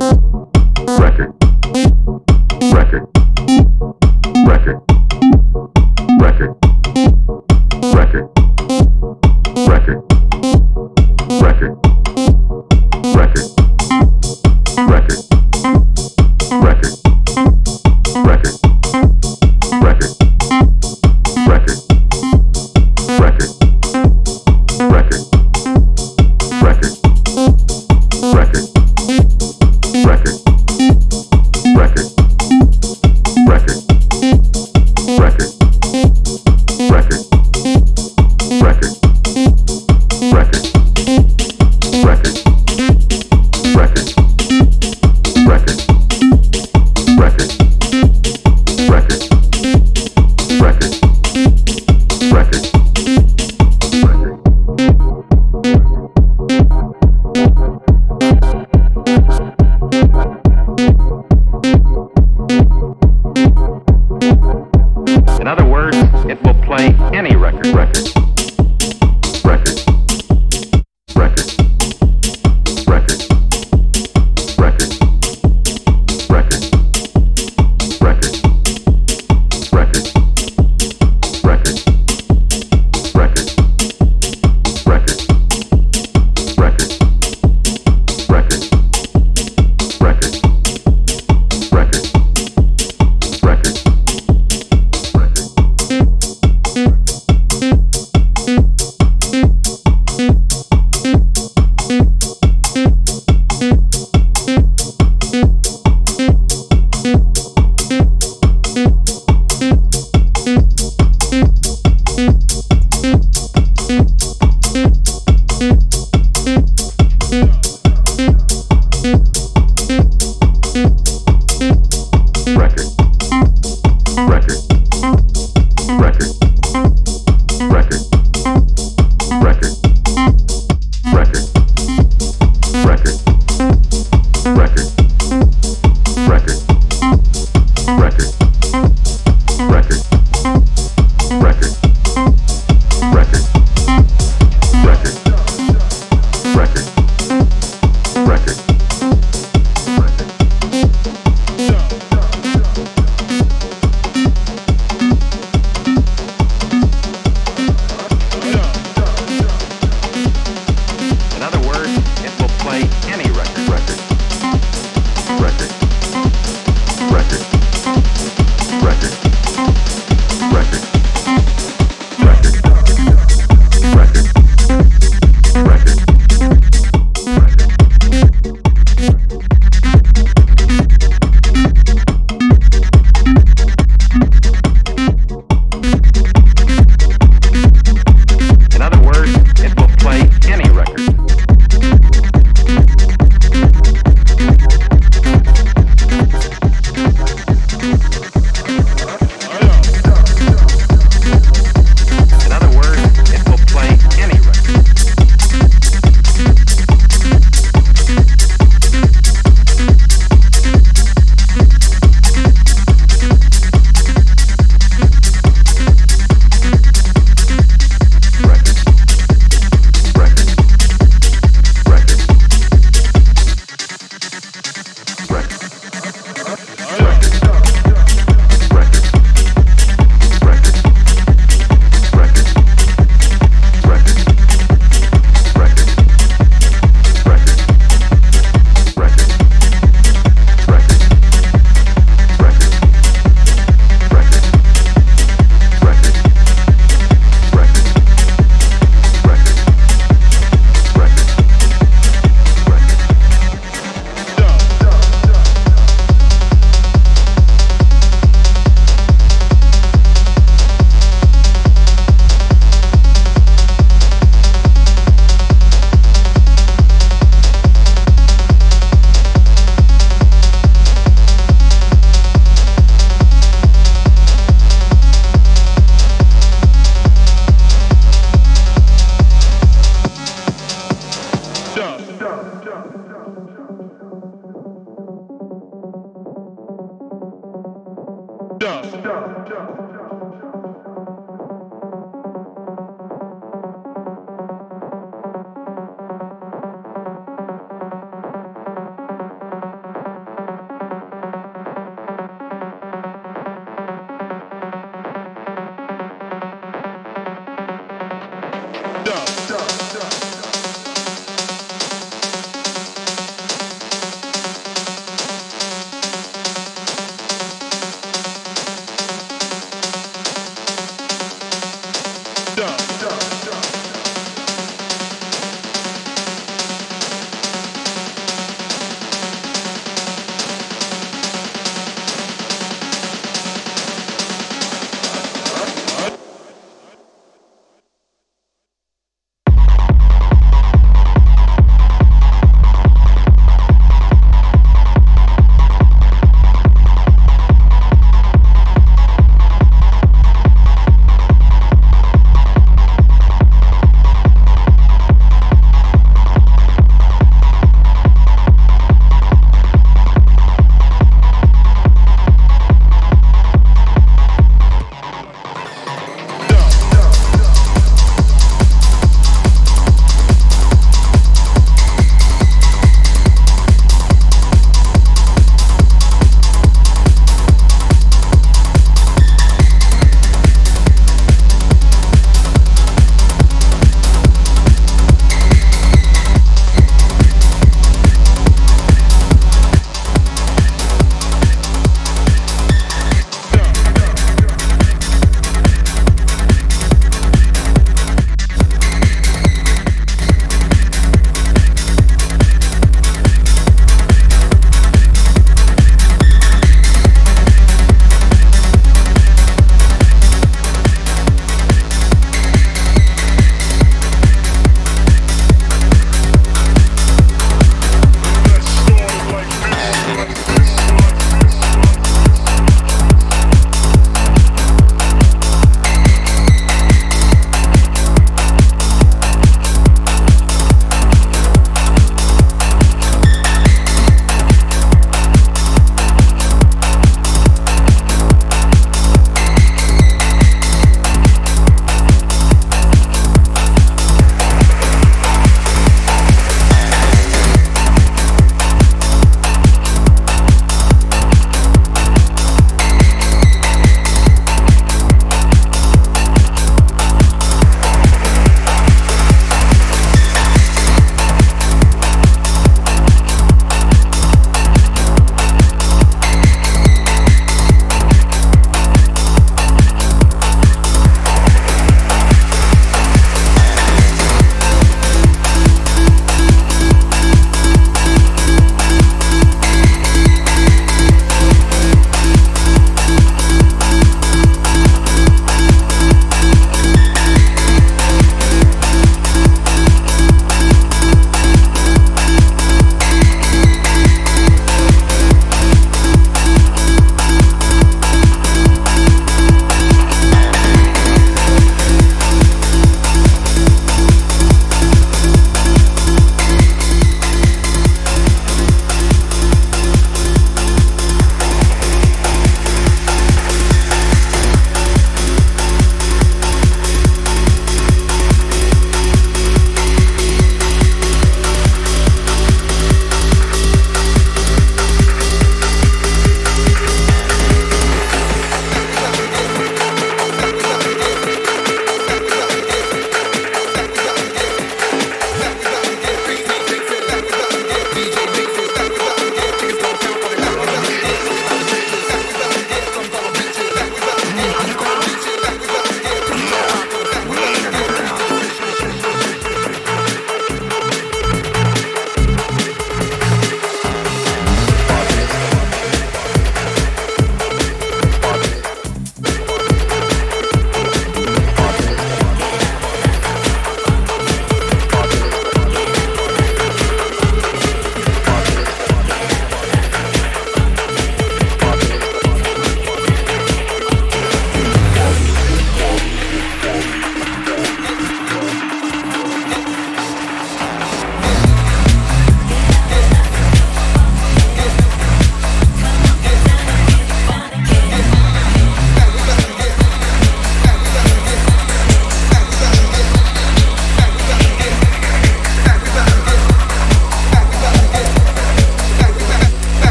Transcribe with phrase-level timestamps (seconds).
[0.00, 0.29] You.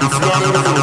[0.00, 0.77] It's not enough.